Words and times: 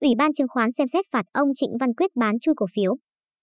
Ủy 0.00 0.10
ban 0.18 0.32
chứng 0.32 0.48
khoán 0.48 0.72
xem 0.72 0.88
xét 0.88 1.04
phạt 1.12 1.22
ông 1.32 1.48
Trịnh 1.54 1.70
Văn 1.80 1.94
Quyết 1.94 2.10
bán 2.16 2.38
chui 2.38 2.54
cổ 2.56 2.66
phiếu. 2.74 2.96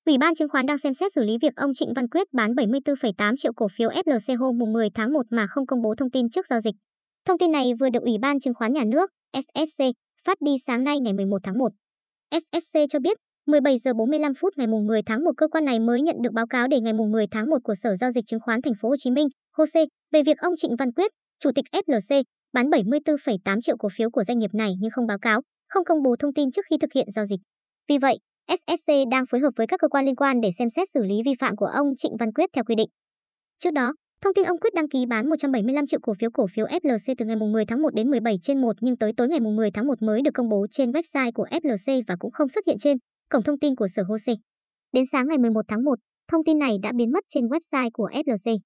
Ủy 0.06 0.18
ban 0.18 0.36
chứng 0.36 0.50
khoán 0.50 0.66
đang 0.66 0.78
xem 0.78 0.94
xét 0.94 1.14
xử 1.14 1.24
lý 1.24 1.38
việc 1.42 1.56
ông 1.56 1.74
Trịnh 1.74 1.94
Văn 1.96 2.10
Quyết 2.10 2.28
bán 2.34 2.52
74,8 2.52 3.36
triệu 3.38 3.54
cổ 3.56 3.68
phiếu 3.78 3.90
FLC 3.90 4.38
hôm 4.38 4.58
mùng 4.58 4.74
10 4.74 4.90
tháng 4.94 5.14
1 5.14 5.22
mà 5.30 5.48
không 5.48 5.66
công 5.66 5.82
bố 5.82 5.96
thông 5.96 6.12
tin 6.12 6.30
trước 6.30 6.48
giao 6.48 6.62
dịch. 6.62 6.76
Thông 7.26 7.38
tin 7.38 7.52
này 7.52 7.72
vừa 7.80 7.90
được 7.90 8.04
Ủy 8.04 8.18
ban 8.22 8.40
chứng 8.40 8.54
khoán 8.54 8.74
nhà 8.74 8.84
nước 8.84 9.10
SSC 9.34 9.84
phát 10.24 10.38
đi 10.42 10.52
sáng 10.66 10.84
nay 10.84 11.00
ngày 11.00 11.14
11 11.14 11.38
tháng 11.44 11.58
1. 11.58 11.72
SSC 12.32 12.80
cho 12.90 13.00
biết 13.00 13.18
17 13.48 13.78
giờ 13.78 13.94
45 13.94 14.34
phút 14.34 14.54
ngày 14.58 14.68
mùng 14.68 14.88
10 14.88 15.02
tháng 15.06 15.24
1 15.24 15.32
cơ 15.38 15.48
quan 15.48 15.66
này 15.66 15.80
mới 15.80 16.02
nhận 16.02 16.16
được 16.24 16.34
báo 16.34 16.48
cáo 16.48 16.68
để 16.68 16.80
ngày 16.80 16.94
mùng 16.94 17.12
10 17.12 17.26
tháng 17.32 17.50
1 17.50 17.58
của 17.64 17.76
Sở 17.76 17.96
giao 17.96 18.12
dịch 18.12 18.26
chứng 18.26 18.40
khoán 18.40 18.62
thành 18.62 18.74
phố 18.82 18.90
Hồ 18.90 18.96
Chí 18.98 19.12
Minh, 19.12 19.28
HOSE, 19.58 19.86
về 20.12 20.24
việc 20.24 20.38
ông 20.38 20.54
Trịnh 20.58 20.76
Văn 20.80 20.92
Quyết, 20.92 21.12
chủ 21.40 21.50
tịch 21.56 21.66
FLC, 21.72 22.24
bán 22.54 22.70
74,8 22.70 23.62
triệu 23.62 23.78
cổ 23.78 23.90
phiếu 23.98 24.10
của 24.10 24.24
doanh 24.24 24.40
nghiệp 24.40 24.54
này 24.54 24.72
nhưng 24.80 24.92
không 24.92 25.08
báo 25.08 25.20
cáo, 25.20 25.42
không 25.70 25.86
công 25.86 26.04
bố 26.04 26.16
thông 26.20 26.34
tin 26.34 26.52
trước 26.52 26.66
khi 26.70 26.78
thực 26.82 26.94
hiện 26.94 27.08
giao 27.12 27.26
dịch. 27.26 27.40
Vì 27.90 27.98
vậy, 27.98 28.18
SSC 28.50 28.92
đang 29.12 29.26
phối 29.26 29.42
hợp 29.42 29.52
với 29.56 29.68
các 29.68 29.80
cơ 29.80 29.88
quan 29.88 30.06
liên 30.06 30.16
quan 30.16 30.42
để 30.42 30.50
xem 30.58 30.70
xét 30.70 30.90
xử 30.90 31.04
lý 31.04 31.22
vi 31.26 31.34
phạm 31.40 31.56
của 31.56 31.66
ông 31.66 31.88
Trịnh 31.98 32.18
Văn 32.20 32.34
Quyết 32.34 32.50
theo 32.54 32.64
quy 32.64 32.76
định. 32.76 32.90
Trước 33.58 33.72
đó, 33.72 33.94
thông 34.22 34.34
tin 34.34 34.46
ông 34.46 34.60
Quyết 34.60 34.74
đăng 34.74 34.90
ký 34.90 35.06
bán 35.06 35.30
175 35.30 35.88
triệu 35.88 36.00
cổ 36.04 36.14
phiếu 36.20 36.30
cổ 36.34 36.48
phiếu 36.48 36.66
FLC 36.66 37.16
từ 37.18 37.26
ngày 37.26 37.36
10 37.36 37.66
tháng 37.66 37.82
1 37.82 37.94
đến 37.94 38.10
17 38.10 38.36
trên 38.42 38.62
1 38.62 38.76
nhưng 38.82 38.98
tới 38.98 39.12
tối 39.18 39.28
ngày 39.28 39.40
10 39.40 39.72
tháng 39.72 39.88
1 39.88 40.02
mới 40.02 40.22
được 40.22 40.32
công 40.34 40.50
bố 40.50 40.68
trên 40.72 40.92
website 40.92 41.32
của 41.32 41.46
FLC 41.52 42.02
và 42.08 42.16
cũng 42.20 42.32
không 42.32 42.50
xuất 42.50 42.66
hiện 42.68 42.78
trên 42.80 42.98
cổng 43.30 43.44
thông 43.44 43.60
tin 43.60 43.76
của 43.76 43.88
Sở 43.88 44.04
HOSE. 44.04 44.34
Đến 44.94 45.06
sáng 45.12 45.28
ngày 45.28 45.38
11 45.38 45.62
tháng 45.68 45.84
1, 45.84 45.96
thông 46.28 46.44
tin 46.44 46.60
này 46.60 46.78
đã 46.84 46.92
biến 46.96 47.12
mất 47.12 47.24
trên 47.30 47.48
website 47.48 47.90
của 47.94 48.10
FLC. 48.14 48.58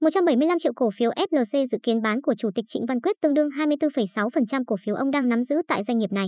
175 0.00 0.58
triệu 0.58 0.72
cổ 0.76 0.90
phiếu 0.90 1.10
FLC 1.10 1.66
dự 1.66 1.78
kiến 1.82 2.02
bán 2.02 2.22
của 2.22 2.34
Chủ 2.38 2.50
tịch 2.54 2.64
Trịnh 2.68 2.86
Văn 2.86 3.00
Quyết 3.00 3.16
tương 3.22 3.34
đương 3.34 3.48
24,6% 3.48 4.62
cổ 4.66 4.76
phiếu 4.84 4.94
ông 4.94 5.10
đang 5.10 5.28
nắm 5.28 5.42
giữ 5.42 5.56
tại 5.68 5.82
doanh 5.82 5.98
nghiệp 5.98 6.12
này. 6.12 6.26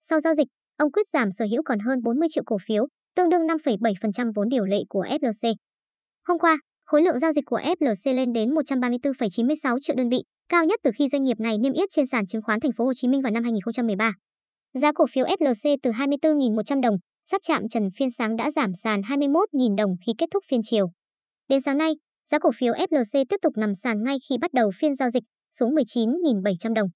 Sau 0.00 0.20
giao 0.20 0.34
dịch, 0.34 0.46
ông 0.78 0.92
Quyết 0.92 1.08
giảm 1.08 1.30
sở 1.30 1.44
hữu 1.50 1.62
còn 1.64 1.78
hơn 1.78 2.02
40 2.04 2.28
triệu 2.30 2.44
cổ 2.46 2.56
phiếu, 2.66 2.86
tương 3.16 3.28
đương 3.28 3.40
5,7% 3.40 4.32
vốn 4.34 4.48
điều 4.48 4.64
lệ 4.64 4.78
của 4.88 5.04
FLC. 5.04 5.54
Hôm 6.28 6.38
qua, 6.38 6.58
khối 6.86 7.02
lượng 7.02 7.18
giao 7.18 7.32
dịch 7.32 7.44
của 7.46 7.58
FLC 7.58 8.14
lên 8.14 8.32
đến 8.32 8.50
134,96 8.50 9.78
triệu 9.80 9.96
đơn 9.96 10.08
vị, 10.08 10.22
cao 10.48 10.64
nhất 10.64 10.80
từ 10.82 10.90
khi 10.98 11.08
doanh 11.08 11.24
nghiệp 11.24 11.40
này 11.40 11.58
niêm 11.58 11.72
yết 11.72 11.88
trên 11.90 12.06
sàn 12.06 12.26
chứng 12.26 12.42
khoán 12.42 12.60
thành 12.60 12.72
phố 12.72 12.84
Hồ 12.84 12.92
Chí 12.94 13.08
Minh 13.08 13.22
vào 13.22 13.32
năm 13.32 13.42
2013. 13.42 14.12
Giá 14.74 14.92
cổ 14.92 15.06
phiếu 15.10 15.24
FLC 15.24 15.76
từ 15.82 15.90
24.100 15.90 16.80
đồng, 16.80 16.96
sắp 17.30 17.40
chạm 17.44 17.62
trần 17.70 17.88
phiên 17.98 18.10
sáng 18.10 18.36
đã 18.36 18.50
giảm 18.50 18.70
sàn 18.82 19.00
21.000 19.00 19.76
đồng 19.76 19.90
khi 20.06 20.12
kết 20.18 20.26
thúc 20.30 20.44
phiên 20.50 20.60
chiều. 20.64 20.86
Đến 21.48 21.60
sáng 21.60 21.78
nay, 21.78 21.92
giá 22.30 22.38
cổ 22.38 22.50
phiếu 22.54 22.74
FLC 22.74 23.24
tiếp 23.28 23.36
tục 23.42 23.56
nằm 23.56 23.74
sàn 23.74 24.02
ngay 24.02 24.16
khi 24.28 24.38
bắt 24.40 24.52
đầu 24.52 24.70
phiên 24.78 24.94
giao 24.94 25.10
dịch, 25.10 25.22
xuống 25.52 25.74
19.700 25.74 26.74
đồng. 26.74 26.88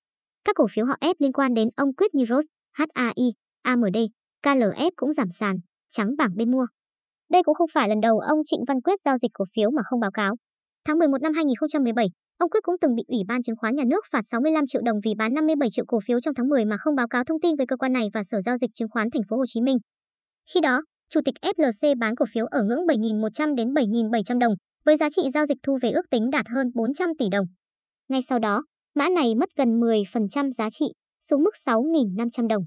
Các 0.44 0.56
cổ 0.56 0.66
phiếu 0.70 0.86
họ 0.86 0.94
F 1.00 1.14
liên 1.18 1.32
quan 1.32 1.54
đến 1.54 1.68
ông 1.76 1.94
Quyết 1.94 2.14
như 2.14 2.24
Rose, 2.28 2.46
HAI, 2.72 3.32
AMD, 3.62 3.96
KLF 4.42 4.90
cũng 4.96 5.12
giảm 5.12 5.28
sàn, 5.30 5.56
trắng 5.88 6.16
bảng 6.18 6.36
bên 6.36 6.50
mua. 6.50 6.66
Đây 7.30 7.42
cũng 7.42 7.54
không 7.54 7.68
phải 7.74 7.88
lần 7.88 8.00
đầu 8.00 8.18
ông 8.18 8.38
Trịnh 8.44 8.60
Văn 8.68 8.80
Quyết 8.80 9.00
giao 9.00 9.18
dịch 9.18 9.30
cổ 9.34 9.44
phiếu 9.54 9.70
mà 9.70 9.82
không 9.84 10.00
báo 10.00 10.10
cáo. 10.10 10.34
Tháng 10.84 10.98
11 10.98 11.22
năm 11.22 11.32
2017, 11.32 12.06
ông 12.38 12.50
Quyết 12.50 12.60
cũng 12.62 12.76
từng 12.80 12.94
bị 12.94 13.02
Ủy 13.08 13.18
ban 13.28 13.42
chứng 13.42 13.56
khoán 13.56 13.74
nhà 13.74 13.84
nước 13.86 14.04
phạt 14.10 14.22
65 14.22 14.64
triệu 14.66 14.82
đồng 14.84 14.96
vì 15.04 15.14
bán 15.18 15.34
57 15.34 15.68
triệu 15.70 15.84
cổ 15.88 15.98
phiếu 16.06 16.20
trong 16.20 16.34
tháng 16.34 16.48
10 16.48 16.64
mà 16.64 16.76
không 16.78 16.94
báo 16.94 17.08
cáo 17.08 17.24
thông 17.24 17.40
tin 17.40 17.56
với 17.56 17.66
cơ 17.66 17.76
quan 17.76 17.92
này 17.92 18.06
và 18.14 18.22
Sở 18.24 18.40
giao 18.40 18.56
dịch 18.56 18.70
chứng 18.74 18.88
khoán 18.90 19.08
thành 19.10 19.22
phố 19.30 19.36
Hồ 19.36 19.44
Chí 19.46 19.60
Minh. 19.60 19.76
Khi 20.54 20.60
đó, 20.60 20.82
chủ 21.10 21.20
tịch 21.24 21.34
FLC 21.42 21.98
bán 21.98 22.16
cổ 22.16 22.24
phiếu 22.32 22.46
ở 22.46 22.62
ngưỡng 22.62 22.86
7.100 22.86 23.54
đến 23.54 23.68
7.700 23.68 24.38
đồng, 24.38 24.52
với 24.89 24.97
giá 24.97 25.11
trị 25.11 25.22
giao 25.34 25.47
dịch 25.47 25.58
thu 25.62 25.78
về 25.83 25.91
ước 25.91 26.11
tính 26.11 26.31
đạt 26.31 26.47
hơn 26.48 26.70
400 26.75 27.11
tỷ 27.19 27.28
đồng. 27.33 27.47
Ngay 28.08 28.20
sau 28.22 28.39
đó, 28.39 28.64
mã 28.94 29.08
này 29.08 29.34
mất 29.34 29.48
gần 29.56 29.81
10% 29.81 30.50
giá 30.50 30.70
trị, 30.70 30.86
xuống 31.20 31.42
mức 31.42 31.50
6.500 31.67 32.47
đồng. 32.48 32.62